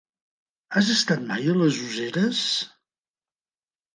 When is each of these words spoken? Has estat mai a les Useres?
Has 0.79 0.87
estat 0.93 1.19
mai 1.27 1.51
a 1.51 1.53
les 1.59 1.77
Useres? 1.89 2.41